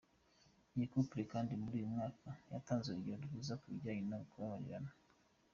[0.75, 4.91] Iyi Couple kandi muri uyu mwaka, yatanze urugero rwiza ku bijyanye no kubabarirana.